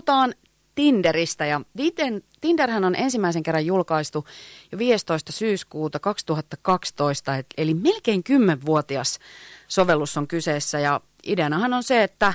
puhutaan 0.00 0.34
Tinderistä 0.74 1.46
ja 1.46 1.60
Tinderhän 2.40 2.84
on 2.84 2.94
ensimmäisen 2.94 3.42
kerran 3.42 3.66
julkaistu 3.66 4.26
jo 4.72 4.78
15. 4.78 5.32
syyskuuta 5.32 5.98
2012, 5.98 7.32
eli 7.56 7.74
melkein 7.74 8.22
10-vuotias 8.28 9.18
sovellus 9.68 10.16
on 10.16 10.28
kyseessä 10.28 10.80
ja 10.80 11.00
ideanahan 11.26 11.74
on 11.74 11.82
se, 11.82 12.02
että 12.02 12.34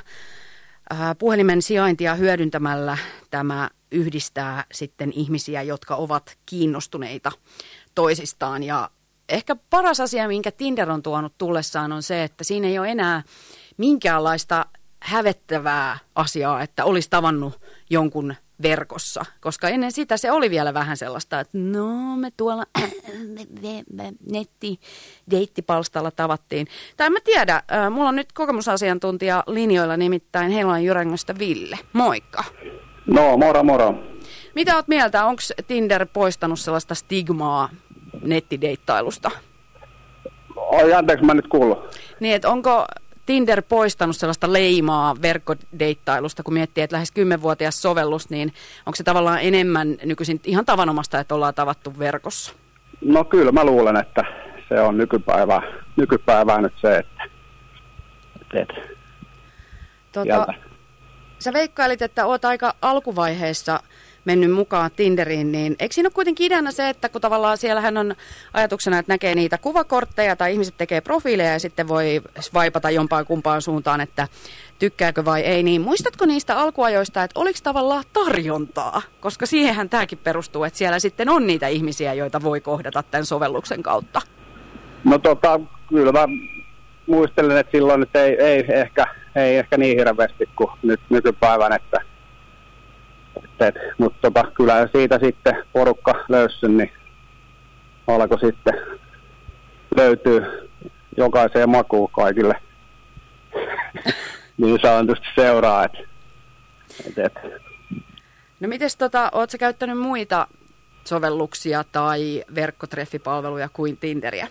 puhelimen 1.20 1.62
sijaintia 1.62 2.16
hyödyntämällä 2.16 2.98
tämä 3.30 3.70
yhdistää 3.92 4.64
sitten 4.74 5.14
ihmisiä, 5.16 5.62
jotka 5.62 5.96
ovat 5.96 6.38
kiinnostuneita 6.46 7.32
toisistaan 7.96 8.64
ja 8.64 8.90
ehkä 9.30 9.56
paras 9.70 10.00
asia, 10.00 10.28
minkä 10.28 10.52
Tinder 10.52 10.92
on 10.92 11.04
tuonut 11.04 11.38
tullessaan 11.38 11.92
on 11.92 12.04
se, 12.04 12.24
että 12.24 12.44
siinä 12.44 12.68
ei 12.68 12.80
ole 12.80 12.92
enää 12.92 13.24
minkäänlaista 13.78 14.66
hävettävää 15.06 15.98
asiaa, 16.16 16.62
että 16.62 16.86
olisi 16.86 17.10
tavannut 17.10 17.62
jonkun 17.90 18.36
verkossa, 18.62 19.26
koska 19.42 19.70
ennen 19.70 19.92
sitä 19.92 20.18
se 20.18 20.32
oli 20.32 20.50
vielä 20.50 20.74
vähän 20.74 20.98
sellaista, 20.98 21.40
että 21.40 21.58
no 21.58 22.16
me 22.16 22.30
tuolla 22.38 22.66
netti 24.32 24.80
deittipalstalla 25.32 26.12
tavattiin. 26.12 26.68
Tai 26.98 27.10
mä 27.10 27.20
tiedä, 27.24 27.64
mulla 27.92 28.10
on 28.10 28.16
nyt 28.16 28.32
kokemusasiantuntija 28.34 29.44
linjoilla 29.48 29.98
nimittäin 29.98 30.52
Heilan 30.52 30.84
Jyrängosta 30.84 31.40
Ville. 31.40 31.80
Moikka. 31.94 32.44
No, 33.08 33.38
moro 33.38 33.64
moro. 33.64 33.96
Mitä 34.56 34.76
oot 34.76 34.88
mieltä, 34.88 35.26
onko 35.26 35.42
Tinder 35.68 36.06
poistanut 36.14 36.60
sellaista 36.60 36.96
stigmaa 36.96 37.70
nettideittailusta? 38.22 39.32
Oi, 40.56 40.94
anteeksi, 40.94 41.26
mä 41.26 41.34
nyt 41.34 41.48
kuullut. 41.48 42.00
Niin, 42.20 42.36
että 42.36 42.50
onko 42.50 42.86
Tinder 43.26 43.62
poistanut 43.62 44.16
sellaista 44.16 44.54
leimaa 44.54 45.16
verkkodeittailusta, 45.22 46.44
kun 46.44 46.54
miettii, 46.54 46.84
että 46.84 46.94
lähes 46.96 47.14
10-vuotias 47.20 47.82
sovellus, 47.82 48.30
niin 48.30 48.54
onko 48.86 48.96
se 48.96 49.04
tavallaan 49.04 49.42
enemmän 49.42 49.98
nykyisin 50.04 50.40
ihan 50.44 50.66
tavanomasta, 50.66 51.20
että 51.20 51.36
ollaan 51.36 51.54
tavattu 51.54 51.94
verkossa? 52.00 52.54
No 53.02 53.24
kyllä 53.24 53.52
mä 53.52 53.64
luulen, 53.64 53.98
että 53.98 54.24
se 54.70 54.82
on 54.82 54.98
nykypäivää, 54.98 55.62
nykypäivää 55.96 56.62
nyt 56.62 56.74
se, 56.82 56.98
että, 56.98 57.24
että 58.54 58.76
tota, 60.12 60.54
sä 61.40 61.54
veikkailit, 61.54 62.02
että 62.02 62.26
oot 62.26 62.46
aika 62.46 62.74
alkuvaiheessa– 62.82 63.80
mennyt 64.26 64.52
mukaan 64.52 64.92
Tinderiin, 64.96 65.52
niin 65.52 65.76
eikö 65.80 65.94
siinä 65.94 66.08
ole 66.08 66.14
kuitenkin 66.14 66.46
ideana 66.46 66.72
se, 66.72 66.90
että 66.90 67.10
kun 67.10 67.22
tavallaan 67.22 67.58
siellähän 67.58 67.98
on 67.98 68.16
ajatuksena, 68.54 69.00
että 69.00 69.14
näkee 69.14 69.36
niitä 69.36 69.58
kuvakortteja 69.58 70.36
tai 70.36 70.54
ihmiset 70.54 70.78
tekee 70.78 71.02
profiileja 71.02 71.52
ja 71.54 71.60
sitten 71.60 71.88
voi 71.88 72.22
vaipata 72.54 72.90
jompaan 72.90 73.26
kumpaan 73.26 73.62
suuntaan, 73.62 74.02
että 74.02 74.28
tykkääkö 74.80 75.26
vai 75.26 75.42
ei, 75.42 75.64
niin 75.64 75.82
muistatko 75.82 76.26
niistä 76.26 76.60
alkuajoista, 76.60 77.24
että 77.24 77.40
oliko 77.40 77.60
tavallaan 77.64 78.04
tarjontaa? 78.14 79.02
Koska 79.20 79.46
siihenhän 79.46 79.90
tämäkin 79.90 80.18
perustuu, 80.18 80.64
että 80.64 80.78
siellä 80.78 81.00
sitten 81.00 81.30
on 81.30 81.48
niitä 81.48 81.68
ihmisiä, 81.68 82.14
joita 82.14 82.44
voi 82.44 82.62
kohdata 82.62 83.04
tämän 83.04 83.26
sovelluksen 83.26 83.84
kautta. 83.84 84.22
No 85.04 85.20
tota, 85.20 85.60
kyllä 85.90 86.12
mä 86.12 86.28
muistelen, 87.08 87.58
että 87.58 87.72
silloin 87.72 88.04
että 88.04 88.24
ei, 88.24 88.42
ei, 88.42 88.66
ehkä, 88.68 89.08
ei 89.36 89.58
ehkä 89.58 89.78
niin 89.78 89.98
hirveästi 89.98 90.50
kuin 90.56 90.70
nyt 90.84 91.02
nykypäivän, 91.10 91.74
että 91.74 92.02
et, 93.64 93.76
mutta 93.98 94.18
tota, 94.22 94.52
kyllä 94.54 94.88
siitä 94.92 95.20
sitten 95.24 95.64
porukka 95.74 96.26
löysi 96.30 96.68
niin 96.68 96.92
alkoi 98.08 98.40
sitten 98.40 98.74
löytyy 99.96 100.46
jokaiseen 101.18 101.70
makuun 101.70 102.12
kaikille 102.12 102.54
niin 104.58 104.80
sanotusti 104.82 105.26
seuraa. 105.36 105.84
Et, 105.84 105.94
et, 107.08 107.18
et. 107.18 107.34
No 108.60 108.68
mites 108.68 108.98
tota, 108.98 109.30
ootko 109.34 109.58
käyttänyt 109.60 109.98
muita 109.98 110.48
sovelluksia 111.04 111.84
tai 111.92 112.44
verkkotreffipalveluja 112.56 113.70
kuin 113.74 113.98
Tinderiä? 113.98 114.48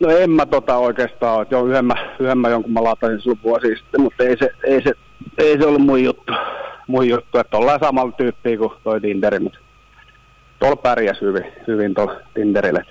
No 0.00 0.08
en 0.10 0.30
mä 0.30 0.46
tota 0.46 0.76
oikeastaan 0.76 1.38
ole. 1.38 1.46
Jo 1.50 1.66
yhden 1.66 1.84
mä, 1.84 1.94
yhden 2.20 2.38
mä 2.38 2.48
jonkun 2.48 2.72
mä 2.72 2.84
latasin 2.84 3.20
silloin 3.20 3.42
vuosi 3.42 3.66
sitten, 3.76 4.00
mutta 4.00 4.24
ei 4.24 4.36
se, 4.38 4.50
ei 4.64 4.82
se, 4.82 4.92
ei 5.38 5.58
se 5.58 5.66
ollut 5.66 5.82
mun 5.82 6.04
juttu 6.04 6.32
mun 6.88 7.08
juttu, 7.08 7.38
että 7.38 7.56
ollaan 7.56 7.80
samalla 7.80 8.12
tyyppiä 8.12 8.58
kuin 8.58 8.72
toi 8.84 9.00
Tinderi, 9.00 9.38
mutta 9.38 9.58
tuolla 10.58 10.76
pärjäs 10.76 11.20
hyvin, 11.20 11.44
hyvin 11.66 11.94
tuolla 11.94 12.20
Tinderille. 12.34 12.84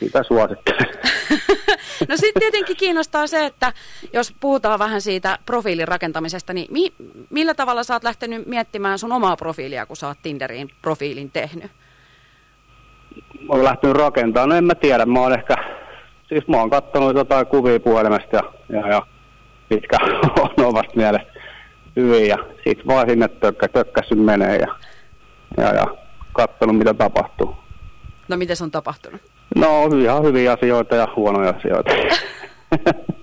Mitä 0.00 0.22
suosittelen? 0.22 0.86
no 2.08 2.16
sitten 2.16 2.40
tietenkin 2.40 2.76
kiinnostaa 2.76 3.26
se, 3.26 3.46
että 3.46 3.72
jos 4.12 4.34
puhutaan 4.40 4.78
vähän 4.78 5.00
siitä 5.00 5.38
profiilin 5.46 5.88
rakentamisesta, 5.88 6.52
niin 6.52 6.66
mi- 6.70 6.92
millä 7.30 7.54
tavalla 7.54 7.84
sä 7.84 7.94
oot 7.94 8.04
lähtenyt 8.04 8.46
miettimään 8.46 8.98
sun 8.98 9.12
omaa 9.12 9.36
profiilia, 9.36 9.86
kun 9.86 9.96
sä 9.96 10.06
oot 10.06 10.18
Tinderin 10.22 10.70
profiilin 10.82 11.30
tehnyt? 11.30 11.70
Mä 13.40 13.46
oon 13.48 13.64
lähtenyt 13.64 13.96
rakentamaan, 13.96 14.48
no 14.48 14.56
en 14.56 14.64
mä 14.64 14.74
tiedä, 14.74 15.06
mä 15.06 15.20
oon 15.20 15.38
ehkä, 15.38 15.54
siis 16.28 16.48
mä 16.48 16.56
oon 16.56 16.70
kattonut 16.70 17.16
jotain 17.16 17.46
kuvia 17.46 17.80
puhelimesta 17.80 18.36
ja, 18.36 18.42
ja, 18.68 18.88
ja 18.88 19.02
mitkä 19.70 19.96
on 20.58 20.64
omasta 20.64 20.92
mielestä 20.96 21.35
hyvin 21.96 22.28
ja 22.28 22.36
sitten 22.54 22.86
vaan 22.86 23.10
sinne 23.10 23.28
tökkä, 23.28 23.68
tökkäsyn 23.68 24.18
menee 24.18 24.56
ja, 24.56 24.76
ja, 25.56 25.74
ja 25.74 25.86
katsonut 26.32 26.78
mitä 26.78 26.94
tapahtuu. 26.94 27.56
No 28.28 28.36
miten 28.36 28.56
se 28.56 28.64
on 28.64 28.70
tapahtunut? 28.70 29.20
No 29.54 29.86
ihan 30.02 30.22
hyviä 30.22 30.52
asioita 30.52 30.96
ja 30.96 31.08
huonoja 31.16 31.50
asioita. 31.50 31.92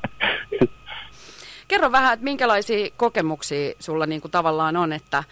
Kerro 1.67 1.91
vähän, 1.91 2.13
että 2.13 2.23
minkälaisia 2.23 2.89
kokemuksia 2.97 3.73
sulla 3.79 4.06
niin 4.06 4.22
kuin 4.22 4.31
tavallaan 4.31 4.75
on, 4.75 4.94
että, 4.94 5.23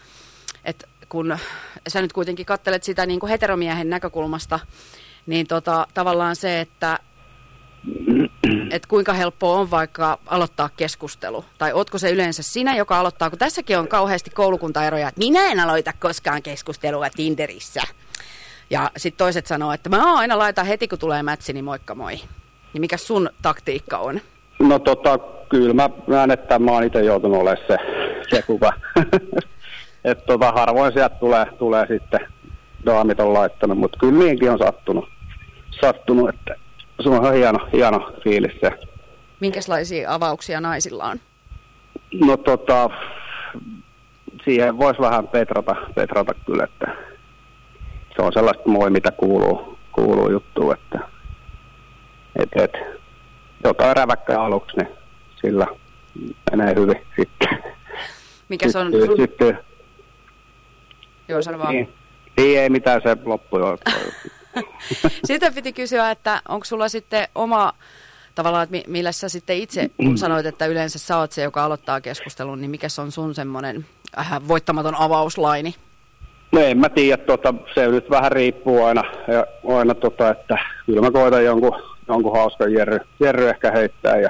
että 0.65 0.87
kun 1.09 1.37
sä 1.87 2.01
nyt 2.01 2.13
kuitenkin 2.13 2.45
kattelet 2.45 2.83
sitä 2.83 3.05
niin 3.05 3.19
kuin 3.19 3.29
heteromiehen 3.29 3.89
näkökulmasta, 3.89 4.59
niin 5.25 5.47
tota, 5.47 5.87
tavallaan 5.93 6.35
se, 6.35 6.59
että 6.59 6.99
että 8.71 8.87
kuinka 8.87 9.13
helppoa 9.13 9.57
on 9.57 9.71
vaikka 9.71 10.19
aloittaa 10.25 10.69
keskustelu? 10.77 11.45
Tai 11.57 11.73
ootko 11.73 11.97
se 11.97 12.11
yleensä 12.11 12.43
sinä, 12.43 12.75
joka 12.75 12.99
aloittaa? 12.99 13.29
Kun 13.29 13.39
tässäkin 13.39 13.79
on 13.79 13.87
kauheasti 13.87 14.29
koulukuntaeroja, 14.29 15.07
että 15.07 15.19
minä 15.19 15.51
en 15.51 15.59
aloita 15.59 15.93
koskaan 15.99 16.41
keskustelua 16.41 17.09
Tinderissä. 17.09 17.81
Ja 18.69 18.91
sitten 18.97 19.17
toiset 19.17 19.47
sanoo, 19.47 19.73
että 19.73 19.89
mä 19.89 20.17
aina 20.17 20.37
laitan 20.37 20.65
heti, 20.65 20.87
kun 20.87 20.99
tulee 20.99 21.23
mätsi, 21.23 21.53
niin 21.53 21.65
moikka 21.65 21.95
moi. 21.95 22.15
Niin 22.73 22.81
mikä 22.81 22.97
sun 22.97 23.29
taktiikka 23.41 23.97
on? 23.97 24.21
No 24.59 24.79
tota, 24.79 25.19
kyllä 25.49 25.73
mä 25.73 25.89
näen, 26.07 26.31
että 26.31 26.59
mä 26.59 26.71
oon 26.71 26.83
itse 26.83 27.01
joutunut 27.01 27.37
olemaan 27.37 27.67
se, 27.67 27.77
se 28.29 28.41
kuka. 28.41 28.73
että 30.03 30.25
tota, 30.25 30.51
harvoin 30.51 30.93
sieltä 30.93 31.15
tulee, 31.15 31.45
tulee 31.59 31.85
sitten 31.87 32.19
daamit 32.85 33.19
on 33.19 33.33
laittanut, 33.33 33.77
mutta 33.77 33.97
kyllä 33.99 34.23
niinkin 34.23 34.51
on 34.51 34.59
sattunut. 34.59 35.09
sattunut 35.81 36.29
että 36.29 36.55
se 37.03 37.09
on 37.09 37.21
ihan 37.21 37.33
hieno, 37.33 37.59
hieno 37.73 38.11
fiilis 38.23 38.51
se. 38.61 38.71
Minkälaisia 39.39 40.13
avauksia 40.13 40.61
naisilla 40.61 41.03
on? 41.03 41.19
No 42.25 42.37
tota, 42.37 42.89
siihen 44.45 44.77
voisi 44.77 45.01
vähän 45.01 45.27
petrata, 45.27 45.75
petrata 45.95 46.33
kyllä, 46.45 46.63
että 46.63 46.95
se 48.15 48.21
on 48.21 48.33
sellaista 48.33 48.69
moi, 48.69 48.89
mitä 48.89 49.11
kuuluu, 49.11 49.77
kuuluu 49.91 50.31
juttu, 50.31 50.71
että 50.71 50.99
et, 52.39 52.49
et, 52.55 52.71
jotain 53.63 53.95
räväkkää 53.95 54.41
aluksi, 54.41 54.77
niin 54.77 54.87
sillä 55.41 55.67
menee 56.51 56.75
hyvin 56.75 57.07
sitten. 57.15 57.63
Mikä 58.49 58.71
se 58.71 58.79
on? 58.79 58.91
Sitten, 58.91 59.17
sitten, 59.17 59.59
Joo, 61.27 61.41
sano 61.41 61.59
vaan. 61.59 61.73
Niin, 61.73 61.93
niin 62.37 62.59
ei 62.59 62.69
mitään, 62.69 63.01
se 63.01 63.17
loppu 63.25 63.59
jo. 63.59 63.77
Sitä 65.25 65.51
piti 65.51 65.73
kysyä, 65.73 66.11
että 66.11 66.41
onko 66.49 66.65
sulla 66.65 66.89
sitten 66.89 67.27
oma 67.35 67.73
tavallaan, 68.35 68.63
että 68.63 68.91
millä 68.91 69.11
sä 69.11 69.29
sitten 69.29 69.57
itse, 69.57 69.89
kun 69.97 70.17
sanoit, 70.17 70.45
että 70.45 70.65
yleensä 70.65 70.99
sä 70.99 71.17
oot 71.17 71.31
se, 71.31 71.41
joka 71.41 71.63
aloittaa 71.63 72.01
keskustelun, 72.01 72.61
niin 72.61 72.71
mikä 72.71 72.89
se 72.89 73.01
on 73.01 73.11
sun 73.11 73.35
semmoinen 73.35 73.85
äh, 74.19 74.47
voittamaton 74.47 74.95
avauslaini? 74.95 75.75
No 76.51 76.59
en 76.61 76.77
mä 76.77 76.89
tiedä, 76.89 77.23
tota, 77.23 77.53
se 77.73 77.87
nyt 77.87 78.09
vähän 78.09 78.31
riippuu 78.31 78.83
aina, 78.83 79.03
ja 79.27 79.45
aina 79.77 79.95
tota, 79.95 80.29
että 80.29 80.57
kyllä 80.85 81.01
mä 81.01 81.11
koitan 81.11 81.45
jonkun, 81.45 81.81
jonkun 82.07 82.37
hauskan 82.37 82.73
jerry, 82.73 82.99
jerry 83.19 83.49
ehkä 83.49 83.71
heittää 83.71 84.17
ja, 84.17 84.29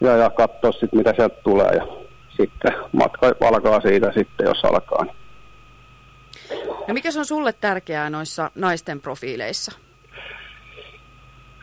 ja, 0.00 0.16
ja 0.16 0.30
katsoa 0.30 0.72
sitten 0.72 0.98
mitä 0.98 1.12
sieltä 1.16 1.36
tulee 1.44 1.72
ja 1.72 1.86
sitten 2.36 2.72
matka 2.92 3.32
alkaa 3.40 3.80
siitä 3.80 4.12
sitten, 4.12 4.46
jos 4.46 4.64
alkaa. 4.64 5.04
Niin 5.04 5.16
No 6.88 6.94
mikä 6.94 7.10
se 7.10 7.18
on 7.18 7.24
sulle 7.24 7.52
tärkeää 7.52 8.10
noissa 8.10 8.50
naisten 8.54 9.00
profiileissa? 9.00 9.72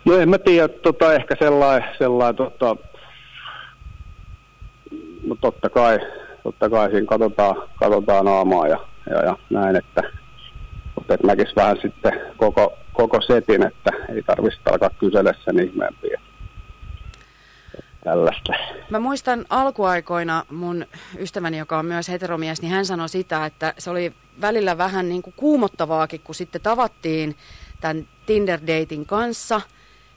No 0.06 0.18
en 0.18 0.30
mä 0.30 0.38
tiedä, 0.38 0.68
tota, 0.68 1.13
ehkä 1.13 1.36
sellainen, 1.39 1.89
sellainen 1.98 2.36
tota, 2.36 2.75
no 5.27 5.36
totta 5.42 5.69
kai, 5.69 6.00
totta 6.44 6.69
kai 6.69 6.89
siinä 6.89 7.06
katsotaan, 7.06 7.56
katsotaan 7.80 8.25
naamaa 8.25 8.68
ja, 8.68 8.77
ja, 9.10 9.24
ja 9.24 9.38
näin, 9.50 9.75
että, 9.75 10.01
että 11.10 11.27
näkisi 11.27 11.56
vähän 11.56 11.77
sitten 11.81 12.22
koko, 12.38 12.77
koko 12.94 13.22
setin, 13.22 13.68
että 13.68 13.92
ei 14.16 14.24
tarvitsisi 14.24 14.62
alkaa 14.72 14.89
kysellä 14.89 15.33
sen 15.45 15.60
ihmeempiä. 15.60 16.22
tällaista. 18.04 18.54
Mä 18.89 19.00
muistan 19.00 19.45
alkuaikoina 19.50 20.45
mun 20.51 20.86
ystäväni, 21.19 21.57
joka 21.57 21.80
on 21.80 21.86
myös 21.86 22.10
heteromies, 22.10 22.62
niin 22.62 22.72
hän 22.72 22.86
sanoi 22.86 23.10
sitä, 23.10 23.45
että 23.45 23.74
se 23.77 23.89
oli 23.89 24.13
välillä 24.41 24.77
vähän 24.77 25.09
niin 25.09 25.21
kuin 25.21 25.33
kuumottavaakin, 25.37 26.21
kun 26.23 26.35
sitten 26.35 26.61
tavattiin 26.61 27.35
tämän 27.81 28.07
Tinder-dating 28.25 29.05
kanssa, 29.05 29.61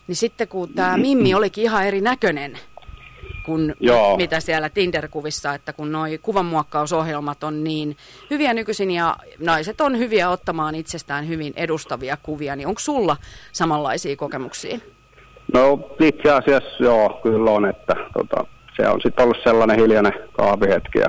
niin 0.06 0.16
sitten 0.16 0.48
kun 0.48 0.68
tämä 0.74 0.96
Mimmi 0.96 1.34
olikin 1.34 1.64
ihan 1.64 1.86
eri 1.86 2.00
näköinen 2.00 2.58
kuin 3.44 3.74
Joo. 3.80 4.16
mitä 4.16 4.40
siellä 4.40 4.68
Tinder-kuvissa, 4.68 5.54
että 5.54 5.72
kun 5.72 5.92
noi 5.92 6.18
kuvanmuokkausohjelmat 6.18 7.44
on 7.44 7.64
niin 7.64 7.96
hyviä 8.30 8.54
nykyisin 8.54 8.90
ja 8.90 9.16
naiset 9.38 9.80
on 9.80 9.98
hyviä 9.98 10.30
ottamaan 10.30 10.74
itsestään 10.74 11.28
hyvin 11.28 11.52
edustavia 11.56 12.16
kuvia, 12.22 12.56
niin 12.56 12.68
onko 12.68 12.80
sulla 12.80 13.16
samanlaisia 13.52 14.16
kokemuksia? 14.16 14.78
No 15.54 15.90
itse 16.00 16.30
asiassa 16.30 16.84
joo, 16.84 17.20
kyllä 17.22 17.50
on, 17.50 17.66
että 17.66 17.94
tota, 18.18 18.44
se 18.76 18.88
on 18.88 19.00
sitten 19.02 19.24
ollut 19.24 19.42
sellainen 19.44 19.80
hiljainen 19.80 20.12
kahvihetki 20.32 20.98
ja 20.98 21.08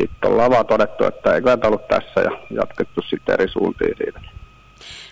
sitten 0.00 0.30
ollaan 0.30 0.50
vaan 0.50 0.66
todettu, 0.66 1.04
että 1.04 1.34
ei 1.34 1.42
kyllä 1.42 1.58
ollut 1.64 1.88
tässä 1.88 2.20
ja 2.20 2.30
jatkettu 2.50 3.02
sitten 3.02 3.32
eri 3.32 3.48
suuntiin 3.48 3.94
siitä. 3.96 4.20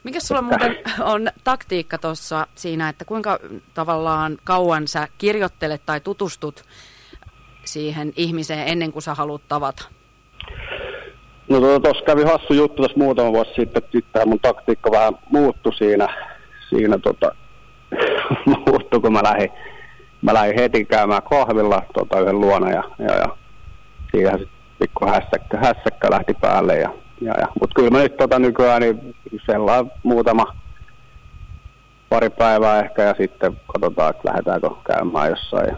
Mikä 0.04 0.20
sulla 0.20 0.42
muuten 0.42 0.76
on 1.00 1.28
taktiikka 1.44 1.98
tuossa 1.98 2.46
siinä, 2.54 2.88
että 2.88 3.04
kuinka 3.04 3.38
tavallaan 3.74 4.38
kauan 4.44 4.88
sä 4.88 5.08
kirjoittelet 5.18 5.82
tai 5.86 6.00
tutustut 6.00 6.64
siihen 7.64 8.12
ihmiseen 8.16 8.68
ennen 8.68 8.92
kuin 8.92 9.02
sä 9.02 9.14
haluat 9.14 9.42
tavata? 9.48 9.88
No 11.48 11.60
tuossa 11.60 11.80
tota, 11.80 12.04
kävi 12.06 12.22
hassu 12.24 12.54
juttu 12.54 12.82
tässä 12.82 12.98
muutama 12.98 13.32
vuosi 13.32 13.50
sitten, 13.56 13.82
että 13.84 13.98
sitten 13.98 14.28
mun 14.28 14.40
taktiikka 14.40 14.90
vähän 14.90 15.12
muuttui 15.30 15.74
siinä, 15.74 16.08
siinä 16.68 16.98
tota, 16.98 17.34
muuttui, 18.66 19.00
kun 19.00 19.12
mä 19.12 19.22
lähdin, 19.22 19.50
mä 20.22 20.34
lähdin 20.34 20.60
heti 20.60 20.84
käymään 20.84 21.22
kahvilla 21.22 21.82
tota, 21.94 22.20
yhden 22.20 22.40
luona 22.40 22.70
ja, 22.70 22.82
ja, 22.98 23.14
ja 23.14 23.36
siihen 24.10 24.48
pikku 24.84 25.06
hässäkkä, 25.06 25.56
hässäkkä 25.56 26.10
lähti 26.10 26.34
päälle 26.34 26.76
ja 26.76 26.90
ja, 27.20 27.34
ja. 27.40 27.46
Mutta 27.60 27.74
kyllä 27.74 27.90
mä 27.90 27.98
nyt 27.98 28.16
tota 28.16 28.38
nykyään 28.38 28.82
niin 28.82 29.14
sellainen 29.46 29.92
muutama 30.02 30.46
pari 32.08 32.30
päivää 32.30 32.80
ehkä 32.80 33.02
ja 33.02 33.14
sitten 33.18 33.60
katsotaan, 33.66 34.10
että 34.10 34.28
lähdetäänkö 34.28 34.70
käymään 34.86 35.30
jossain 35.30 35.68
ja 35.68 35.76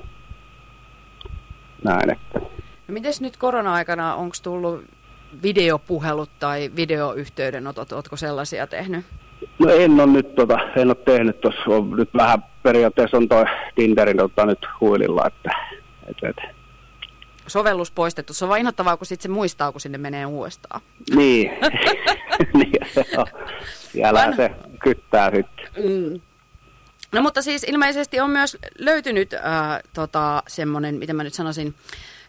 näin. 1.84 2.10
Että. 2.10 2.38
No 2.88 2.92
mites 2.92 3.20
nyt 3.20 3.36
korona-aikana, 3.36 4.14
onko 4.14 4.36
tullut 4.42 4.84
videopuhelut 5.42 6.30
tai 6.38 6.70
videoyhteydenotot, 6.76 7.92
ootko 7.92 8.16
sellaisia 8.16 8.66
tehnyt? 8.66 9.04
No 9.58 9.70
en 9.70 10.00
ole 10.00 10.06
nyt 10.06 10.34
tota, 10.34 10.58
en 10.76 10.88
ole 10.88 10.94
tehnyt 10.94 11.40
tuossa, 11.40 11.60
on 11.66 11.90
nyt 11.90 12.10
vähän 12.16 12.44
periaatteessa 12.62 13.16
on 13.16 13.28
toi 13.28 13.44
Tinderin 13.74 14.16
tota, 14.16 14.46
nyt 14.46 14.66
huililla, 14.80 15.26
että 15.26 15.50
et, 16.06 16.16
et, 16.22 16.55
sovellus 17.46 17.90
poistettu. 17.90 18.34
Se 18.34 18.44
on 18.44 18.48
vain 18.48 18.60
inhottavaa, 18.60 18.96
kun 18.96 19.06
sit 19.06 19.20
se 19.20 19.28
muistaa, 19.28 19.72
kun 19.72 19.80
sinne 19.80 19.98
menee 19.98 20.26
uudestaan. 20.26 20.80
Niin, 21.14 21.50
niin 22.58 22.86
Siellä 23.92 24.32
se 24.36 24.50
kyttää 24.82 25.30
sitten. 25.30 25.68
Mm. 25.76 26.20
No 27.12 27.22
mutta 27.22 27.42
siis 27.42 27.64
ilmeisesti 27.64 28.20
on 28.20 28.30
myös 28.30 28.58
löytynyt 28.78 29.34
äh, 29.34 29.42
tota, 29.94 30.42
semmoinen, 30.48 30.94
miten 30.94 31.16
mä 31.16 31.24
nyt 31.24 31.34
sanoisin, 31.34 31.74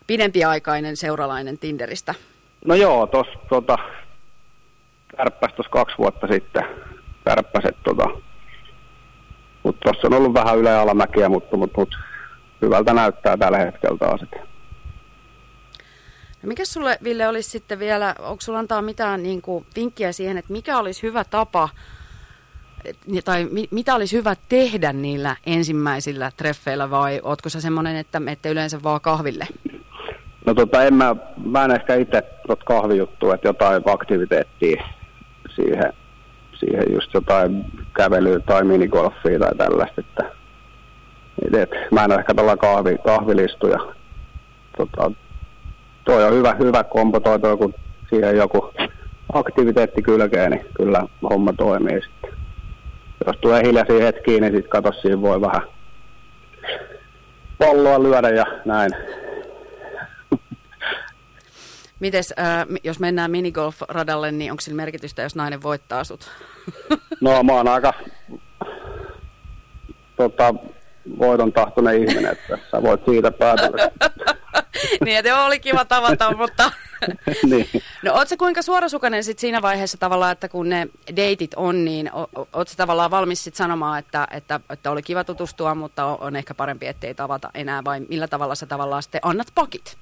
pidempiaikainen 0.07 0.97
seuralainen 0.97 1.57
Tinderistä. 1.57 2.15
No 2.65 2.75
joo, 2.75 3.07
tuossa 3.07 3.39
tota, 3.49 3.77
kärppäs 5.17 5.53
tuossa 5.53 5.71
kaksi 5.71 5.97
vuotta 5.97 6.27
sitten. 6.27 6.63
Kärppäset 7.25 7.77
tota, 7.83 8.05
mutta 9.63 9.79
tuossa 9.83 10.07
on 10.07 10.13
ollut 10.13 10.33
vähän 10.33 10.57
yle 10.57 10.77
alamäkiä, 10.77 11.29
mutta, 11.29 11.57
mutta, 11.57 11.79
mutta 11.79 11.97
hyvältä 12.61 12.93
näyttää 12.93 13.37
tällä 13.37 13.57
hetkellä 13.57 13.97
taas. 13.97 14.21
Että 14.21 14.37
No 16.43 16.47
mikä 16.47 16.65
sulle, 16.65 16.97
Ville, 17.03 17.27
olisi 17.27 17.49
sitten 17.49 17.79
vielä, 17.79 18.15
onko 18.19 18.41
sulla 18.41 18.59
antaa 18.59 18.81
mitään 18.81 19.23
niin 19.23 19.41
kuin, 19.41 19.65
vinkkiä 19.75 20.11
siihen, 20.11 20.37
että 20.37 20.53
mikä 20.53 20.77
olisi 20.77 21.03
hyvä 21.03 21.23
tapa, 21.23 21.69
tai 23.25 23.47
mi, 23.51 23.67
mitä 23.71 23.95
olisi 23.95 24.17
hyvä 24.17 24.35
tehdä 24.49 24.93
niillä 24.93 25.35
ensimmäisillä 25.45 26.31
treffeillä, 26.37 26.89
vai 26.89 27.21
ootko 27.23 27.49
sä 27.49 27.61
semmoinen, 27.61 27.95
että 27.95 28.19
menette 28.19 28.49
yleensä 28.49 28.83
vaan 28.83 29.01
kahville? 29.01 29.47
No 30.45 30.53
tota, 30.53 30.83
en 30.83 30.93
mä, 30.93 31.15
mä 31.45 31.65
en 31.65 31.71
ehkä 31.71 31.95
itse 31.95 32.23
tot 32.47 32.63
kahvijuttua, 32.63 33.35
että 33.35 33.47
jotain 33.47 33.83
aktiviteettia 33.85 34.83
siihen, 35.55 35.93
siihen 36.59 36.83
just 36.93 37.13
jotain 37.13 37.65
kävelyä 37.95 38.39
tai 38.39 38.63
minigolfia 38.63 39.39
tai 39.39 39.55
tällaista, 39.57 40.01
että 40.01 40.31
et, 41.53 41.69
mä 41.91 42.03
en 42.03 42.19
ehkä 42.19 42.33
tällä 42.33 42.57
kahvi, 42.57 42.97
kahvilistuja 43.05 43.79
tota, 44.77 45.11
tuo 46.07 46.25
on 46.25 46.33
hyvä, 46.33 46.55
hyvä 46.59 46.83
kompo 46.83 47.19
toi, 47.19 47.39
toi 47.39 47.57
kun 47.57 47.73
siihen 48.09 48.37
joku 48.37 48.73
aktiviteetti 49.33 50.01
kylkee, 50.01 50.49
niin 50.49 50.65
kyllä 50.73 51.03
homma 51.29 51.53
toimii 51.53 52.01
sitten. 52.01 52.39
Jos 53.27 53.37
tulee 53.41 53.63
hiljaisia 53.63 54.05
hetkiä, 54.05 54.39
niin 54.39 54.53
sitten 54.53 54.69
katso, 54.69 55.01
siinä 55.01 55.21
voi 55.21 55.41
vähän 55.41 55.61
palloa 57.57 58.03
lyödä 58.03 58.29
ja 58.29 58.45
näin. 58.65 58.91
Mites, 61.99 62.33
äh, 62.39 62.65
jos 62.83 62.99
mennään 62.99 63.31
minigolf-radalle, 63.31 64.31
niin 64.31 64.51
onko 64.51 64.61
sillä 64.61 64.75
merkitystä, 64.75 65.21
jos 65.21 65.35
nainen 65.35 65.63
voittaa 65.63 66.03
sut? 66.03 66.29
no 67.21 67.43
mä 67.43 67.53
oon 67.53 67.67
aika 67.67 67.93
tota, 70.15 70.53
voiton 71.19 71.53
tahtoinen 71.53 71.95
ihminen, 71.95 72.31
että 72.31 72.57
sä 72.71 72.83
voit 72.83 73.01
siitä 73.05 73.31
päätellä. 73.31 73.91
niin, 75.05 75.17
että 75.17 75.45
oli 75.45 75.59
kiva 75.59 75.85
tavata, 75.85 76.31
mutta... 76.37 76.71
niin. 77.43 77.67
No 78.03 78.13
ootko 78.13 78.35
kuinka 78.37 78.61
suorasukainen 78.61 79.23
sit 79.23 79.39
siinä 79.39 79.61
vaiheessa 79.61 79.97
tavallaan, 79.97 80.31
että 80.31 80.49
kun 80.49 80.69
ne 80.69 80.87
deitit 81.15 81.51
on, 81.55 81.85
niin 81.85 82.11
ootko 82.13 82.73
tavallaan 82.77 83.11
valmis 83.11 83.43
sit 83.43 83.55
sanomaan, 83.55 83.99
että, 83.99 84.27
että, 84.31 84.59
että 84.69 84.91
oli 84.91 85.01
kiva 85.01 85.23
tutustua, 85.23 85.75
mutta 85.75 86.05
on, 86.05 86.17
on 86.19 86.35
ehkä 86.35 86.53
parempi, 86.53 86.87
ettei 86.87 87.15
tavata 87.15 87.49
enää, 87.53 87.83
vai 87.83 87.99
millä 87.99 88.27
tavalla 88.27 88.55
sä 88.55 88.65
tavallaan 88.65 89.03
sitten 89.03 89.21
annat 89.23 89.47
pakit? 89.55 89.97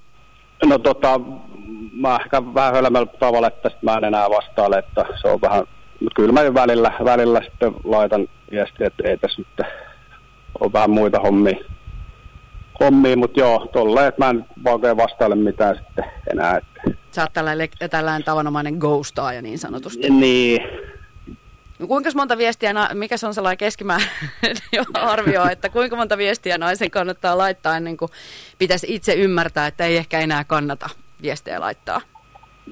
No 0.65 0.77
tota, 0.77 1.19
mä 1.93 2.15
ehkä 2.15 2.53
vähän 2.53 2.73
hölmällä 2.73 3.07
tavalla, 3.19 3.47
että 3.47 3.71
mä 3.81 3.97
en 3.97 4.03
enää 4.03 4.29
vastaile, 4.29 4.77
että 4.77 5.05
se 5.21 5.27
on 5.27 5.41
vähän, 5.41 5.63
mutta 5.99 6.15
kyllä 6.15 6.31
mä 6.31 6.53
välillä, 6.53 6.91
välillä 7.05 7.41
sitten 7.41 7.73
laitan 7.83 8.27
viestiä, 8.51 8.87
että 8.87 9.03
ei 9.09 9.17
tässä 9.17 9.41
nyt 9.41 9.67
ole 10.59 10.73
vähän 10.73 10.89
muita 10.89 11.19
hommia 11.19 11.74
hommia, 12.79 13.17
mutta 13.17 13.39
joo, 13.39 13.69
tolleen, 13.73 14.07
että 14.07 14.25
mä 14.25 14.29
en 14.29 14.45
oikein 14.65 14.97
vastaile 14.97 15.35
mitään 15.35 15.75
sitten 15.75 16.05
enää. 16.31 16.57
Että. 16.57 16.99
Sä 17.11 17.21
oot 17.21 17.33
tällainen, 17.33 17.69
tällainen 17.89 18.23
tavanomainen 18.23 18.77
ghostaaja 18.77 19.41
niin 19.41 19.59
sanotusti. 19.59 20.09
Niin. 20.09 20.61
No, 21.79 21.87
kuinka 21.87 22.09
monta 22.15 22.37
viestiä, 22.37 22.73
mikä 22.93 23.17
se 23.17 23.27
on 23.27 23.33
sellainen 23.33 23.57
keskimäärin 23.57 24.07
arvio, 24.93 25.49
että 25.51 25.69
kuinka 25.69 25.95
monta 25.95 26.17
viestiä 26.17 26.57
naisen 26.57 26.91
kannattaa 26.91 27.37
laittaa 27.37 27.77
ennen 27.77 27.97
kuin 27.97 28.11
pitäisi 28.57 28.87
itse 28.89 29.13
ymmärtää, 29.13 29.67
että 29.67 29.85
ei 29.85 29.97
ehkä 29.97 30.19
enää 30.19 30.43
kannata 30.43 30.89
viestejä 31.21 31.59
laittaa? 31.59 32.01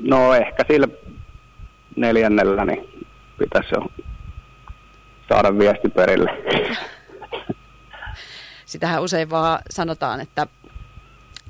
No 0.01 0.33
ehkä 0.33 0.65
sillä 0.71 0.87
neljännellä 1.95 2.65
niin 2.65 3.05
pitäisi 3.37 3.69
jo 3.75 4.05
saada 5.29 5.57
viesti 5.57 5.89
perille. 5.89 6.29
Sitähän 8.73 9.01
usein 9.01 9.29
vaan 9.29 9.59
sanotaan, 9.69 10.21
että 10.21 10.47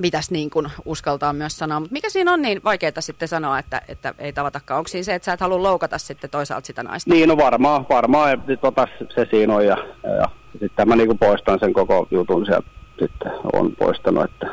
pitäisi 0.01 0.33
niin 0.33 0.49
kuin 0.49 0.67
uskaltaa 0.85 1.33
myös 1.33 1.57
sanoa. 1.57 1.79
Mutta 1.79 1.93
mikä 1.93 2.09
siinä 2.09 2.33
on 2.33 2.41
niin 2.41 2.61
vaikeaa 2.63 2.91
sitten 3.01 3.27
sanoa, 3.27 3.59
että, 3.59 3.81
että 3.87 4.13
ei 4.17 4.33
tavatakaan? 4.33 4.77
Onko 4.77 4.87
siinä 4.87 5.03
se, 5.03 5.15
että 5.15 5.25
sä 5.25 5.33
et 5.33 5.39
halua 5.39 5.63
loukata 5.63 5.97
sitten 5.97 6.29
toisaalta 6.29 6.67
sitä 6.67 6.83
naista? 6.83 7.13
Niin, 7.13 7.29
no 7.29 7.37
varmaan, 7.37 7.85
varmaan 7.89 8.43
tota, 8.61 8.87
se 9.15 9.27
siinä 9.29 9.55
on. 9.55 9.65
Ja, 9.65 9.77
ja, 10.03 10.15
ja 10.15 10.29
sitten 10.59 10.87
mä 10.87 10.95
niin 10.95 11.07
kuin 11.07 11.19
poistan 11.19 11.59
sen 11.59 11.73
koko 11.73 12.07
jutun 12.11 12.45
sieltä. 12.45 12.69
Sitten 12.99 13.31
on 13.53 13.75
poistanut, 13.75 14.23
että 14.23 14.47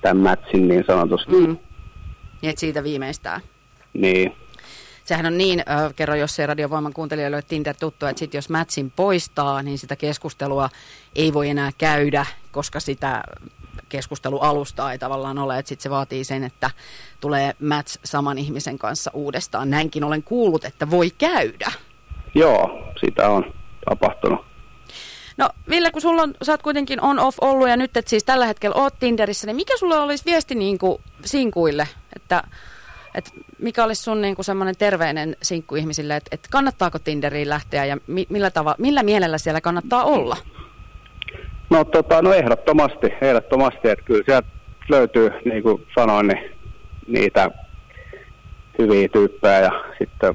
tämän 0.00 0.16
matchin 0.16 0.68
niin 0.68 0.84
sanotusti. 0.86 1.32
Mm. 1.32 1.56
Niin, 2.42 2.50
että 2.50 2.60
siitä 2.60 2.84
viimeistään. 2.84 3.40
Niin 3.92 4.36
sehän 5.04 5.26
on 5.26 5.38
niin, 5.38 5.62
äh, 5.70 5.94
kerro 5.96 6.14
jos 6.14 6.36
se 6.36 6.46
radiovoiman 6.46 6.92
kuuntelijoille 6.92 7.36
on 7.36 7.42
Tinder 7.48 7.76
tuttu, 7.80 8.06
että 8.06 8.20
sit 8.20 8.34
jos 8.34 8.48
matchin 8.48 8.90
poistaa, 8.90 9.62
niin 9.62 9.78
sitä 9.78 9.96
keskustelua 9.96 10.68
ei 11.14 11.34
voi 11.34 11.48
enää 11.48 11.70
käydä, 11.78 12.26
koska 12.52 12.80
sitä 12.80 13.22
keskustelualustaa 13.88 14.92
ei 14.92 14.98
tavallaan 14.98 15.38
ole, 15.38 15.58
että 15.58 15.68
sitten 15.68 15.82
se 15.82 15.90
vaatii 15.90 16.24
sen, 16.24 16.44
että 16.44 16.70
tulee 17.20 17.54
match 17.60 17.98
saman 18.04 18.38
ihmisen 18.38 18.78
kanssa 18.78 19.10
uudestaan. 19.14 19.70
Näinkin 19.70 20.04
olen 20.04 20.22
kuullut, 20.22 20.64
että 20.64 20.90
voi 20.90 21.10
käydä. 21.10 21.72
Joo, 22.34 22.84
sitä 23.00 23.28
on 23.28 23.54
tapahtunut. 23.84 24.52
No 25.36 25.50
Ville, 25.68 25.90
kun 25.90 26.02
sulla 26.02 26.22
on, 26.22 26.34
sä 26.42 26.52
oot 26.52 26.62
kuitenkin 26.62 27.00
on-off 27.00 27.38
ollut 27.40 27.68
ja 27.68 27.76
nyt 27.76 27.96
et 27.96 28.08
siis 28.08 28.24
tällä 28.24 28.46
hetkellä 28.46 28.76
oot 28.76 28.94
Tinderissä, 29.00 29.46
niin 29.46 29.56
mikä 29.56 29.76
sulla 29.78 30.02
olisi 30.02 30.24
viesti 30.24 30.54
niin 30.54 30.78
kuin 30.78 31.02
sinkuille, 31.24 31.88
että 32.16 32.42
et 33.14 33.32
mikä 33.58 33.84
olisi 33.84 34.02
sun 34.02 34.20
niin 34.20 34.34
kuin 34.34 34.44
semmoinen 34.44 34.76
terveinen 34.78 35.36
sinkku 35.42 35.76
ihmisille, 35.76 36.16
että, 36.16 36.28
että 36.32 36.48
kannattaako 36.52 36.98
Tinderiin 36.98 37.48
lähteä 37.48 37.84
ja 37.84 37.96
mi, 38.06 38.26
millä, 38.28 38.50
tava, 38.50 38.74
millä 38.78 39.02
mielellä 39.02 39.38
siellä 39.38 39.60
kannattaa 39.60 40.04
olla? 40.04 40.36
No, 41.70 41.84
tota, 41.84 42.22
no 42.22 42.32
ehdottomasti, 42.32 43.06
ehdottomasti, 43.20 43.88
että 43.88 44.04
kyllä 44.04 44.22
sieltä 44.26 44.48
löytyy, 44.88 45.30
niin 45.44 45.62
kuin 45.62 45.86
sanoin, 45.94 46.26
niin 46.26 46.50
niitä 47.06 47.50
hyviä 48.78 49.08
tyyppejä 49.08 49.60
ja 49.60 49.84
sitten 49.98 50.34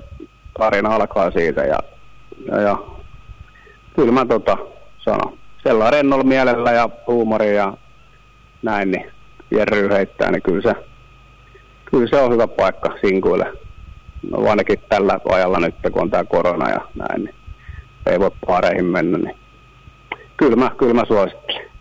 tarina 0.59 0.95
alkaa 0.95 1.31
siitä 1.31 1.61
ja, 1.61 1.79
ja, 2.51 2.61
ja 2.61 2.77
kyllä 3.95 4.11
mä 4.11 4.25
tota 4.25 4.57
sanon, 4.97 5.37
sellainen 5.63 5.93
rennolla 5.93 6.23
mielellä 6.23 6.71
ja 6.71 6.89
huumori 7.07 7.55
ja 7.55 7.73
näin, 8.61 8.91
niin 8.91 9.11
Jerry 9.51 9.89
heittää, 9.89 10.31
niin 10.31 10.41
kyllä 10.41 10.61
se, 10.61 10.87
kyllä 11.91 12.07
se 12.07 12.21
on 12.21 12.33
hyvä 12.33 12.47
paikka 12.47 12.97
sinkuille. 13.01 13.53
No 14.31 14.49
ainakin 14.49 14.79
tällä 14.89 15.19
ajalla 15.29 15.59
nyt, 15.59 15.75
kun 15.91 16.01
on 16.01 16.09
tämä 16.09 16.23
korona 16.23 16.69
ja 16.69 16.81
näin, 16.95 17.23
niin 17.23 17.35
ei 18.05 18.19
voi 18.19 18.31
paareihin 18.47 18.85
mennä, 18.85 19.17
niin 19.17 19.35
kyllä 20.37 20.55
mä, 20.55 20.71
kyllä 20.77 20.93
mä 20.93 21.05
suosittelen. 21.07 21.76